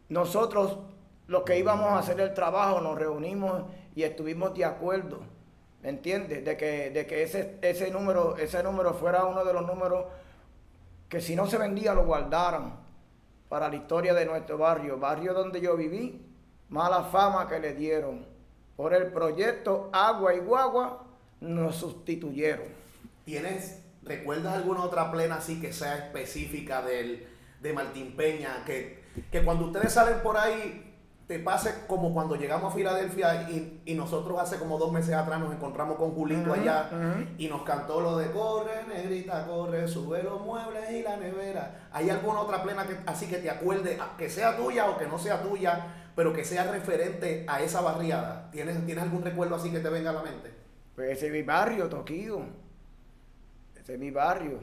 [0.09, 0.79] Nosotros,
[1.27, 5.21] los que íbamos a hacer el trabajo, nos reunimos y estuvimos de acuerdo,
[5.83, 6.45] ¿me entiendes?
[6.45, 10.07] De que, de que ese, ese, número, ese número fuera uno de los números
[11.09, 12.77] que si no se vendía lo guardaran
[13.49, 16.25] para la historia de nuestro barrio, barrio donde yo viví,
[16.71, 18.25] mala fama que le dieron.
[18.77, 21.05] Por el proyecto Agua y Guagua
[21.41, 22.67] nos sustituyeron.
[23.25, 27.27] ¿Tienes, recuerdas alguna otra plena así que sea específica del,
[27.61, 28.65] de Martín Peña?
[28.65, 30.87] Que, que cuando ustedes salen por ahí,
[31.31, 35.39] te pase como cuando llegamos a Filadelfia y, y nosotros hace como dos meses atrás
[35.39, 36.91] nos encontramos con Julito allá
[37.39, 41.89] y nos cantó lo de corre, negrita, corre, sube los muebles y la nevera.
[41.93, 45.21] ¿Hay alguna otra plena que, así que te acuerde, que sea tuya o que no
[45.21, 48.51] sea tuya, pero que sea referente a esa barriada?
[48.53, 50.53] ¿Tienes, ¿Tienes algún recuerdo así que te venga a la mente?
[50.95, 52.43] Pues ese es mi barrio, Toquillo.
[53.75, 54.59] Ese es mi barrio.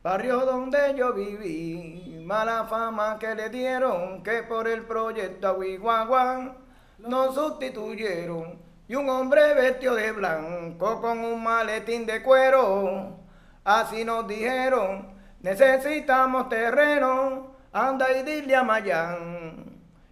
[0.00, 6.56] Barrio donde yo viví, mala fama que le dieron, que por el proyecto Aguiguaguán
[6.98, 8.60] nos sustituyeron.
[8.86, 13.18] Y un hombre vestido de blanco con un maletín de cuero,
[13.64, 19.69] así nos dijeron, necesitamos terreno, anda y dile a Mayán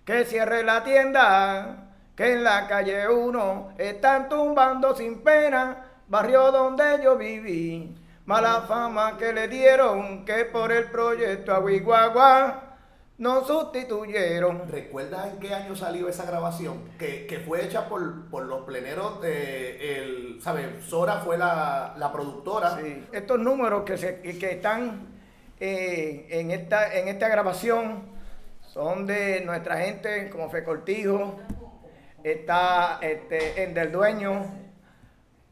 [0.08, 7.02] que cierre la tienda, que en la calle 1 están tumbando sin pena barrio donde
[7.04, 7.94] yo viví.
[8.24, 12.78] Mala fama que le dieron, que por el proyecto Aguiguagua
[13.18, 14.66] nos sustituyeron.
[14.70, 16.84] ¿Recuerdas en qué año salió esa grabación?
[16.98, 20.86] Que, fue hecha por, por, los pleneros de, el, ¿sabes?
[20.86, 22.78] Sora fue la, productora.
[22.80, 25.06] Sí, estos números que, se, que están
[25.60, 28.16] eh, en, esta, en esta grabación
[28.68, 31.36] son de nuestra gente, como Fe Cortijo,
[32.22, 34.46] está este, en Del Dueño,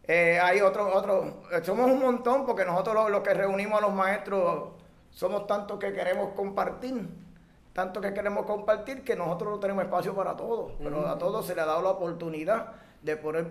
[0.05, 4.75] eh, hay otro, otro, somos un montón porque nosotros los, que reunimos a los maestros
[5.11, 7.09] somos tantos que queremos compartir,
[7.73, 11.57] tanto que queremos compartir que nosotros no tenemos espacio para todos, pero a todos se
[11.57, 13.47] le ha dado la oportunidad de poner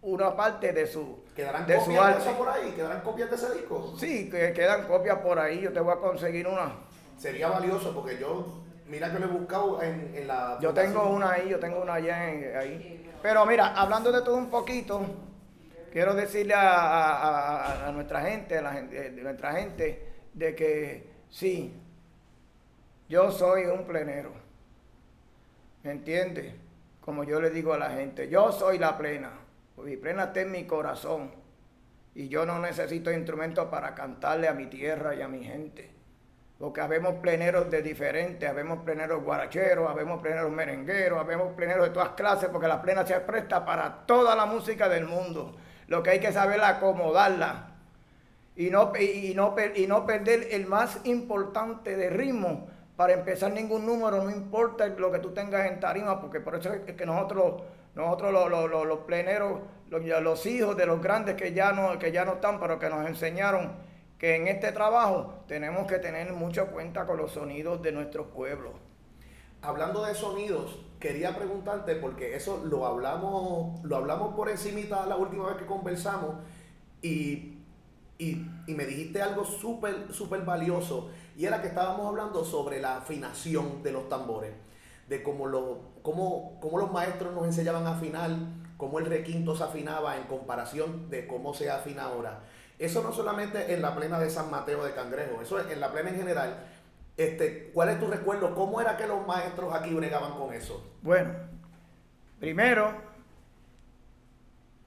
[0.00, 2.70] una parte de su ¿Quedarán de copias de eso por ahí?
[2.70, 3.94] ¿Quedarán copias de ese disco?
[3.98, 6.72] Sí, que quedan copias por ahí, yo te voy a conseguir una.
[7.18, 10.58] Sería valioso porque yo, mira que lo he buscado en, la...
[10.60, 12.20] Yo tengo una ahí, yo tengo una allá
[12.58, 13.10] ahí.
[13.22, 15.00] Pero mira, hablando de todo un poquito,
[15.92, 21.74] quiero decirle a, nuestra gente, a la gente, de nuestra gente, de que sí,
[23.08, 24.32] yo soy un plenero.
[25.82, 26.54] ¿Me entiende?
[27.00, 29.32] Como yo le digo a la gente, yo soy la plena.
[29.76, 31.30] Mi plena está en mi corazón.
[32.14, 35.97] Y yo no necesito instrumentos para cantarle a mi tierra y a mi gente.
[36.58, 42.10] Porque habemos pleneros de diferentes, habemos pleneros guaracheros, habemos pleneros merengueros, habemos pleneros de todas
[42.10, 45.54] clases, porque la plena se presta para toda la música del mundo.
[45.86, 47.68] Lo que hay que saber es acomodarla
[48.56, 52.66] y no, y, no, y no perder el más importante de ritmo
[52.96, 56.72] para empezar ningún número, no importa lo que tú tengas en tarima, porque por eso
[56.72, 57.62] es que nosotros,
[57.94, 62.32] nosotros los, los, pleneros, los, hijos de los grandes que ya, no, que ya no
[62.32, 63.70] están, pero que nos enseñaron
[64.18, 68.72] que en este trabajo tenemos que tener mucha cuenta con los sonidos de nuestros pueblos.
[69.62, 75.46] Hablando de sonidos, quería preguntarte, porque eso lo hablamos, lo hablamos por encimita la última
[75.48, 76.36] vez que conversamos,
[77.00, 77.58] y,
[78.18, 83.82] y, me dijiste algo súper, súper valioso, y era que estábamos hablando sobre la afinación
[83.82, 84.52] de los tambores,
[85.08, 88.30] de cómo, lo, cómo, cómo los maestros nos enseñaban a afinar,
[88.76, 92.42] cómo el requinto se afinaba en comparación de cómo se afina ahora.
[92.78, 95.90] Eso no solamente en la plena de San Mateo de Cangrejo, eso es en la
[95.90, 96.66] plena en general
[97.18, 98.54] este, ¿Cuál es tu recuerdo?
[98.54, 100.88] ¿Cómo era que los maestros aquí bregaban con eso?
[101.02, 101.34] Bueno,
[102.38, 102.94] primero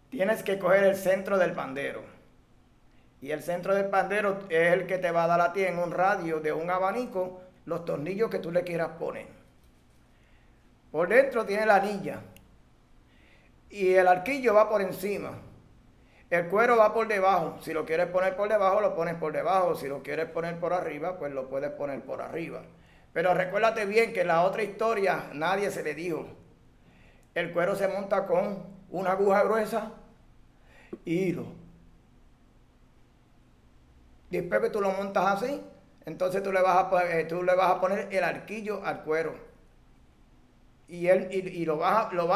[0.10, 2.04] tienes que coger el centro del pandero.
[3.20, 5.78] Y el centro del pandero es el que te va a dar a ti en
[5.78, 9.28] un radio de un abanico los tornillos que tú le quieras poner.
[10.90, 12.22] Por dentro tiene la anilla.
[13.70, 15.34] Y el arquillo va por encima.
[16.32, 17.60] El cuero va por debajo.
[17.62, 19.76] Si lo quieres poner por debajo, lo pones por debajo.
[19.76, 22.62] Si lo quieres poner por arriba, pues lo puedes poner por arriba.
[23.12, 26.26] Pero recuérdate bien que la otra historia nadie se le dijo.
[27.36, 29.92] El cuero se monta con una aguja gruesa
[31.04, 31.46] y hilo.
[34.30, 35.62] Después tú lo montas así,
[36.06, 39.36] entonces tú le vas a, eh, tú le vas a poner el arquillo al cuero.
[40.88, 42.28] Y, él, y, lo vas, lo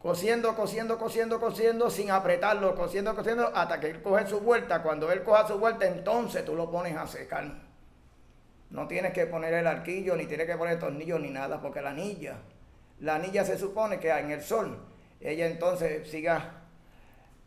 [0.00, 4.82] cosiendo, cosiendo, cosiendo, cosiendo, sin apretarlo, cosiendo, cosiendo, hasta que él coge su vuelta.
[4.82, 7.44] Cuando él coja su vuelta, entonces tú lo pones a secar.
[8.70, 11.90] No tienes que poner el arquillo, ni tienes que poner tornillo, ni nada, porque la
[11.90, 12.38] anilla,
[13.00, 14.78] la anilla se supone que en el sol,
[15.20, 16.62] ella entonces siga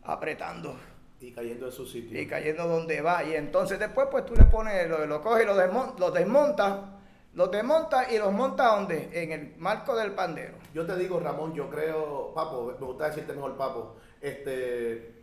[0.04, 0.76] apretando.
[1.20, 2.20] Y cayendo en su sitio.
[2.20, 3.24] Y cayendo donde va.
[3.24, 6.93] Y entonces después, pues tú le pones, lo, lo coges y lo, desmontas, lo desmontas
[7.34, 9.10] los desmonta y los monta ¿dónde?
[9.12, 10.54] En el marco del pandero.
[10.72, 15.22] Yo te digo, Ramón, yo creo, Papo, me gusta decirte mejor, Papo, este,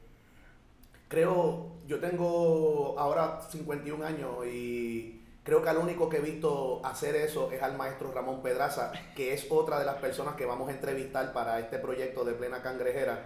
[1.08, 7.16] creo, yo tengo ahora 51 años y creo que al único que he visto hacer
[7.16, 10.74] eso es al maestro Ramón Pedraza, que es otra de las personas que vamos a
[10.74, 13.26] entrevistar para este proyecto de Plena Cangrejera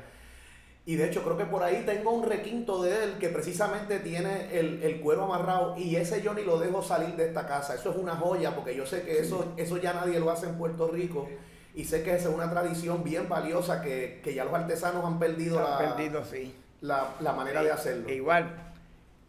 [0.88, 4.56] y de hecho creo que por ahí tengo un requinto de él que precisamente tiene
[4.58, 7.74] el, cuero amarrado y ese yo ni lo dejo salir de esta casa.
[7.74, 10.58] Eso es una joya porque yo sé que eso, eso ya nadie lo hace en
[10.58, 11.28] Puerto Rico
[11.74, 15.60] y sé que esa es una tradición bien valiosa que, ya los artesanos han perdido,
[15.60, 16.56] la, perdido sí.
[16.82, 18.08] la, manera de hacerlo.
[18.12, 18.74] Igual,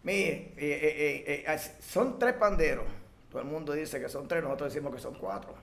[0.02, 2.84] mire, eh, eh, eh, son tres panderos.
[3.30, 5.54] Todo el mundo dice que son tres, nosotros decimos que son cuatro.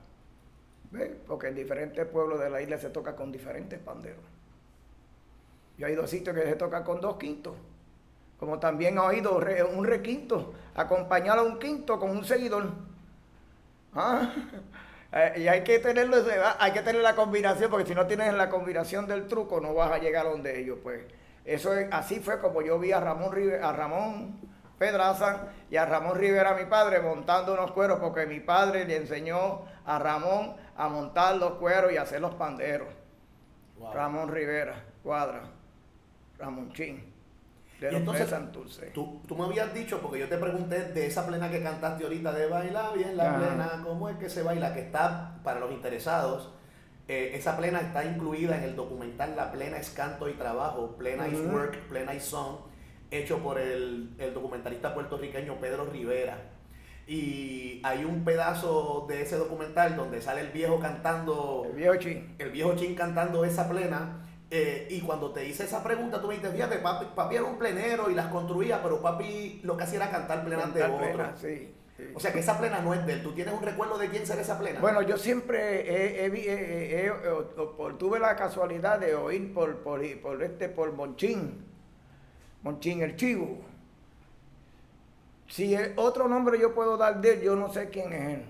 [1.27, 4.32] Porque en diferentes pueblos de la isla se toca con diferentes panderos.
[5.77, 7.55] Yo he a sitios que se toca con dos quintos.
[8.39, 9.39] Como también he oído
[9.73, 12.69] un requinto, acompañar a un quinto con un seguidor.
[13.93, 14.33] ¿Ah?
[15.15, 16.17] Eh, y hay que tenerlo,
[16.57, 19.91] hay que tener la combinación, porque si no tienes la combinación del truco, no vas
[19.91, 21.03] a llegar a donde ellos, pues.
[21.45, 23.31] Eso es, así fue como yo vi a Ramón
[23.61, 24.39] a Ramón
[24.79, 29.61] Pedraza y a Ramón Rivera, mi padre, montando unos cueros, porque mi padre le enseñó
[29.85, 32.87] a Ramón a montar los cueros y hacer los panderos.
[33.93, 35.43] Ramón Rivera, cuadra.
[36.43, 37.03] Ramonchín.
[37.79, 38.87] de Y entonces, Santurce.
[38.87, 42.31] Tú, tú me habías dicho, porque yo te pregunté de esa plena que cantaste ahorita
[42.33, 43.39] de Baila bien la Ajá.
[43.39, 44.73] plena, ¿cómo es que se baila?
[44.73, 46.49] Que está, para los interesados,
[47.07, 51.27] eh, esa plena está incluida en el documental La Plena es Canto y Trabajo, Plena
[51.27, 51.39] is.
[51.41, 52.59] Work, Plena is Song,
[53.11, 56.37] hecho por el, el documentalista puertorriqueño Pedro Rivera.
[57.05, 62.35] Y hay un pedazo de ese documental donde sale el viejo cantando El viejo chin.
[62.39, 64.21] el viejo Chin cantando esa plena.
[64.55, 67.57] Eh, y cuando te hice esa pregunta, tú me dijiste, fíjate, papi, papi era un
[67.57, 71.13] plenero y las construía, pero papi lo que hacía era cantar plenas de Cantar otro.
[71.15, 72.03] plena, sí, sí.
[72.15, 73.23] O sea que esa plena no es de él.
[73.23, 74.79] ¿Tú tienes un recuerdo de quién será esa plena?
[74.79, 77.11] Bueno, yo siempre he- he he-
[77.97, 81.65] tuve la casualidad de oír por, por, por este, por Monchín,
[82.61, 83.57] Monchín el Chivo.
[85.47, 88.45] Si el otro nombre yo puedo dar de él, yo no sé quién es él.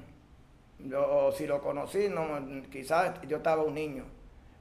[0.89, 2.27] Yo, si lo conocí, no,
[2.69, 4.03] quizás yo estaba un niño.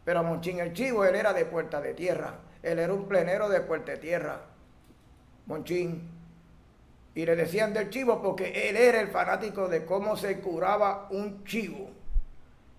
[0.04, 2.34] Pero Monchín el Chivo, él era de Puerta de Tierra.
[2.62, 4.40] Él era un plenero de Puerta de Tierra.
[5.46, 6.10] Monchín.
[7.14, 11.44] Y le decían del chivo porque él era el fanático de cómo se curaba un
[11.44, 11.90] chivo.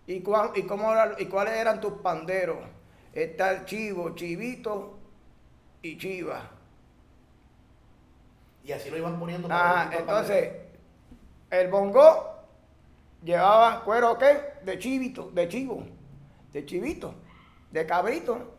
[0.07, 2.57] ¿Y, cuál, y, cómo era- y cuáles eran tus panderos?
[3.13, 4.97] Está el chivo, chivito
[5.83, 6.49] y chiva.
[8.63, 9.47] y así lo iban poniendo.
[9.51, 10.49] Ah, entonces,
[11.51, 12.33] el bongo
[13.23, 14.53] llevaba cuero qué?
[14.63, 15.83] De chivito, de chivo,
[16.53, 17.15] de chivito,
[17.71, 18.55] de cabrito.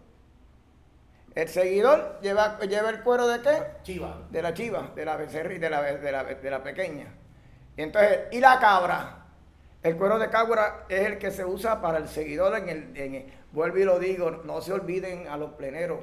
[1.34, 3.62] El seguidor lleva, lleva el cuero de qué?
[3.82, 4.22] Chiva.
[4.30, 7.12] de la chiva, de la becerri, de la, de la, de la pequeña.
[7.76, 9.20] Y entonces, y la cabra.
[9.82, 13.14] El cuero de cabra es el que se usa para el seguidor en el, en
[13.16, 15.98] el- vuelvo y lo digo, no se olviden a los pleneros.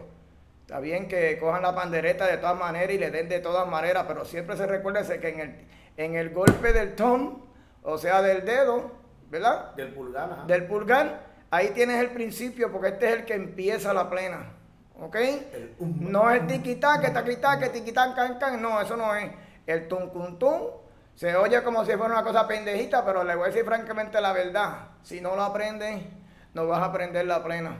[0.61, 4.05] Está bien que cojan la pandereta de todas maneras y le den de todas maneras,
[4.07, 7.45] pero siempre se recuerde que en el, en el golpe del tom,
[7.83, 8.91] o sea, del dedo,
[9.29, 9.73] ¿verdad?
[9.75, 10.31] Del pulgar.
[10.31, 10.43] ajá.
[10.45, 14.53] Del pulgar, ahí tienes el principio, porque este es el que empieza la plena.
[14.99, 15.15] ¿Ok?
[15.15, 16.11] El um.
[16.11, 18.61] No es tiquitaque, taquitaque, tiquitán, can, can.
[18.61, 19.31] No, eso no es.
[19.67, 20.69] El tuncuntún
[21.15, 24.33] se oye como si fuera una cosa pendejita, pero le voy a decir francamente la
[24.33, 24.87] verdad.
[25.03, 26.03] Si no lo aprendes,
[26.53, 27.77] no vas a aprender la plena.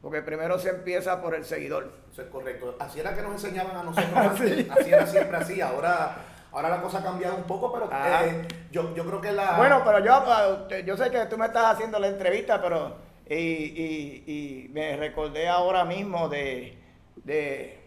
[0.00, 1.92] Porque primero se empieza por el seguidor.
[2.10, 2.76] Eso es correcto.
[2.80, 4.70] Así era que nos enseñaban a nosotros antes.
[4.70, 5.60] Así era siempre así.
[5.60, 6.16] Ahora,
[6.50, 9.56] ahora la cosa ha cambiado un poco, pero eh, yo, yo creo que la.
[9.56, 12.96] Bueno, pero yo, ah, yo sé que tú me estás haciendo la entrevista, pero
[13.34, 16.78] y, y- y me recordé ahora mismo de,
[17.24, 17.78] de,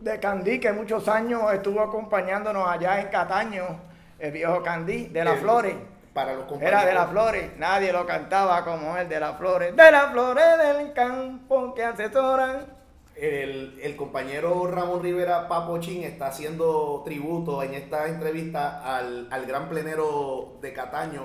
[0.00, 3.64] de Candí, que muchos años estuvo acompañándonos allá en Cataño,
[4.18, 5.74] el viejo Candí, de las el- Flores.
[6.14, 6.80] Para los compañeros.
[6.80, 10.44] Era de las flores, nadie lo cantaba como él, de las flores, de las flores
[10.58, 12.66] del campo que asesoran.
[13.14, 19.68] El, el compañero Ramón Rivera Papochín está haciendo tributo en esta entrevista al, al gran
[19.68, 21.22] plenero de Cataño.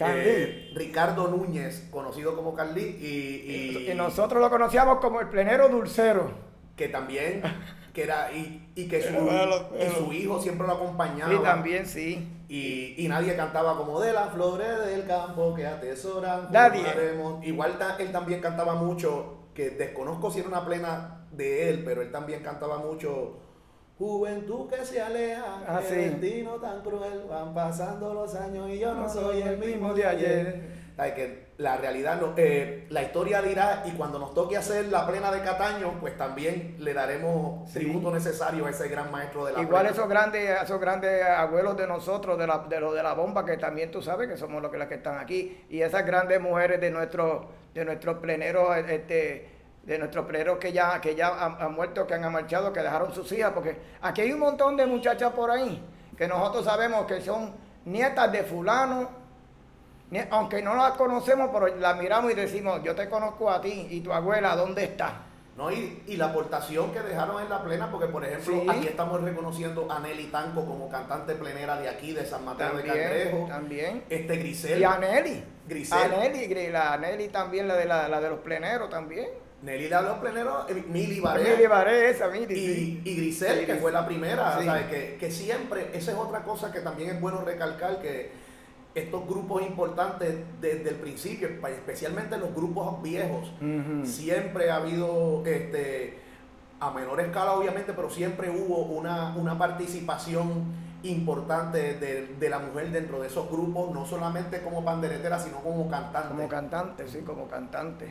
[0.00, 5.68] Eh, Ricardo Núñez, conocido como Carlí, y, y- Y nosotros lo conocíamos como el plenero
[5.68, 6.30] dulcero.
[6.76, 7.42] que también,
[7.94, 11.32] que era, y, y que su, Pero bueno, y pero- su hijo siempre lo acompañaba.
[11.32, 12.32] Sí, también sí.
[12.48, 16.48] Y, y nadie cantaba como de las flores del campo que atesoran.
[16.52, 16.84] Nadie.
[16.84, 17.44] formaremos".
[17.44, 22.02] Igual ta- él también cantaba mucho, que desconozco si era una plena de él, pero
[22.02, 23.38] él también cantaba mucho.
[23.98, 25.94] Juventud que se aleja, Ah, sí.
[25.94, 30.76] destino tan cruel, van pasando los años y yo no soy el mismo de ayer.
[30.98, 35.06] Ay, que la realidad, no, eh, la historia dirá, y cuando nos toque hacer la
[35.06, 37.80] plena de Cataño, pues también le daremos Sí.
[37.80, 39.94] tributo necesario a ese gran maestro de la Igual plena.
[39.96, 43.56] esos grandes, esos grandes abuelos de nosotros, de, la, de los de la bomba, que
[43.56, 46.80] también tú sabes que somos los que, las que están aquí, y esas grandes mujeres
[46.80, 49.55] de nuestros de nuestros pleneros, este,
[49.86, 53.14] de nuestros pleneros que ya, que ya han, han muerto, que han marchado, que dejaron
[53.14, 55.82] sus hijas, porque aquí hay un montón de muchachas por ahí
[56.18, 59.08] que nosotros sabemos que son nietas de fulano,
[60.30, 64.00] aunque no las conocemos, pero las miramos y decimos, yo te conozco a ti y
[64.00, 65.22] tu abuela, ¿dónde está?
[65.56, 65.70] ¿no?
[65.72, 68.66] Y, y la aportación que dejaron en la plena, porque por ejemplo, Sí.
[68.68, 72.82] aquí estamos reconociendo a Nelly Tanco como cantante plenera de aquí, de San Mateo de
[72.82, 73.46] También, Cangrejo.
[73.48, 74.04] también.
[74.10, 74.80] Este Grisel.
[74.80, 75.44] Y a Nelly.
[75.66, 75.98] Grisel.
[75.98, 79.28] A Nelly, la Nelly también, la de, la, la de los pleneros también.
[79.62, 81.42] Nelly de los pleneros, eh, Mili Baré.
[81.42, 82.54] Nelly Baré, esa, Mili.
[82.54, 84.66] Y, y Grisel, Sí, que fue la primera, sí.
[84.66, 84.86] ¿sabes?
[84.86, 88.30] Que, que siempre, esa es otra cosa que también es bueno recalcar, que
[88.94, 93.52] estos grupos importantes desde el principio, especialmente los grupos viejos,
[94.04, 96.18] siempre ha habido, este,
[96.80, 102.90] a menor escala obviamente, pero siempre hubo una, una participación importante de, de la mujer
[102.90, 106.28] dentro de esos grupos, no solamente como panderetera, sino como cantante.
[106.28, 108.06] Como cantante, sí, como cantante.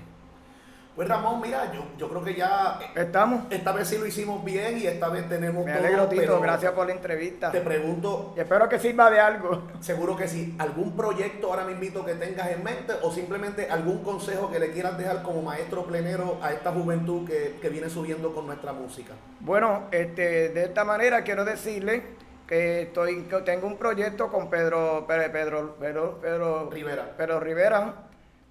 [0.96, 3.48] Pues Ramón, mira, yo, yo creo que ya estamos.
[3.50, 6.88] Esta vez sí lo hicimos bien y esta vez tenemos Me alegro, Tito, gracias por
[6.88, 7.52] la entrevista.
[7.52, 8.34] Te pregunto.
[8.38, 9.64] Y espero que sirva de algo.
[9.82, 10.56] Seguro que sí.
[10.58, 14.98] ¿Algún proyecto ahora mismo que tengas en mente o simplemente algún consejo que le quieras
[14.98, 19.14] dejar como maestro plenero a esta juventud que, que viene subiendo con nuestra música?
[19.42, 22.04] Bueno, este, de esta manera quiero decirle
[22.48, 27.12] que estoy que tengo un proyecto con Pedro Pedro Pedro Pedro Rivera.
[27.18, 27.96] Pedro Rivera,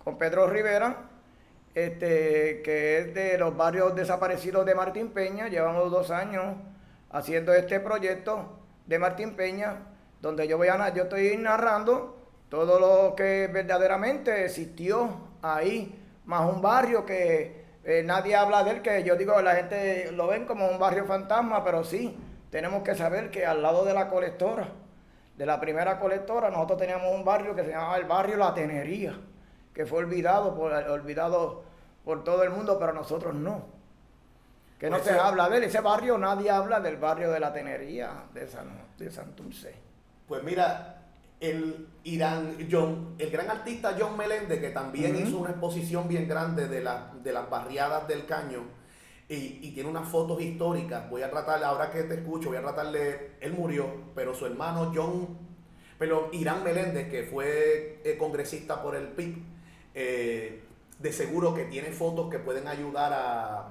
[0.04, 1.13] con Pedro Rivera
[1.74, 5.48] este, que es de los barrios desaparecidos de Martín Peña.
[5.48, 6.56] Llevamos dos años
[7.10, 9.78] haciendo este proyecto de Martín Peña,
[10.20, 12.16] donde yo, voy a, yo estoy narrando
[12.48, 15.10] todo lo que verdaderamente existió
[15.42, 20.12] ahí, más un barrio que eh, nadie habla de él, que yo digo, la gente
[20.12, 22.16] lo ven como un barrio fantasma, pero sí,
[22.50, 24.68] tenemos que saber que al lado de la colectora,
[25.36, 29.18] de la primera colectora, nosotros teníamos un barrio que se llamaba el barrio La Tenería
[29.74, 31.64] que fue olvidado por, olvidado
[32.04, 33.66] por todo el mundo, pero nosotros no.
[34.78, 35.64] Que no pues se habla de él.
[35.64, 39.74] Ese barrio, nadie habla del barrio de la Tenería de, San, de Santurce.
[40.28, 41.02] Pues mira,
[41.40, 46.68] el Irán, John, el gran artista John Meléndez, que también hizo una exposición bien grande
[46.68, 48.62] de, la, de las barriadas del caño
[49.28, 51.08] y, y, tiene unas fotos históricas.
[51.10, 54.92] Voy a tratar, ahora que te escucho, voy a tratarle, él murió, pero su hermano
[54.94, 55.38] John,
[55.98, 59.42] pero Irán Meléndez, que fue eh, congresista por el PIB,
[59.94, 60.64] eh,
[60.98, 63.70] de seguro que tiene fotos que pueden ayudar a,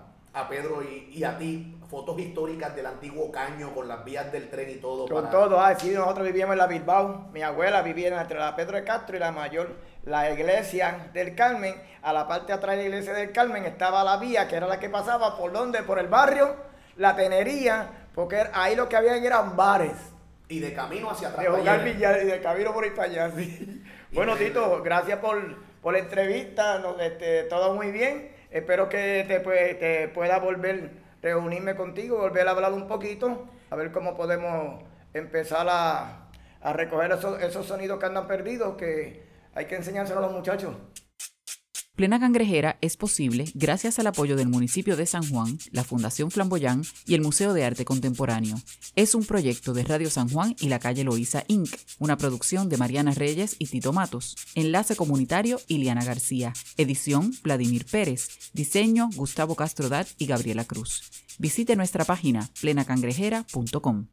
[0.49, 4.75] Pedro y, a ti, fotos históricas del antiguo caño con las vías del tren y
[4.75, 5.07] todo.
[5.07, 8.77] Con todo, ah, sí, nosotros vivíamos en la Bilbao, mi abuela vivía entre la Pedro
[8.77, 12.89] de Castro y la Mayor, la iglesia del Carmen, a la parte atrás de la
[12.89, 16.07] iglesia del Carmen estaba la vía, que era la que pasaba por donde, por el
[16.07, 16.55] barrio,
[16.97, 19.93] la tenería, porque ahí lo que había eran bares.
[20.49, 21.45] Y de camino hacia atrás.
[21.45, 23.31] De jugar billar y de camino por ahí para allá,
[24.11, 28.31] Bueno, Tito, gracias por por la entrevista, este, todo muy bien.
[28.49, 29.39] Espero que te,
[29.75, 34.81] te pueda volver, reunirme contigo, volver a hablar un poquito, a ver cómo podemos
[35.13, 36.29] empezar a,
[36.73, 39.23] recoger esos, esos sonidos que andan perdidos, que
[39.53, 40.73] hay que enseñárselo a los muchachos.
[41.95, 46.83] Plena Cangrejera es posible gracias al apoyo del municipio de San Juan, la Fundación Flamboyán
[47.05, 48.55] y el Museo de Arte Contemporáneo.
[48.95, 51.69] Es un proyecto de Radio San Juan y la calle Loíza Inc.,
[51.99, 54.35] una producción de Mariana Reyes y Tito Matos.
[54.55, 56.53] Enlace comunitario Iliana García.
[56.77, 58.27] Edición Vladimir Pérez.
[58.53, 61.03] Diseño Gustavo Castrodat y Gabriela Cruz.
[61.37, 64.07] Visite nuestra página plenacangrejera.com.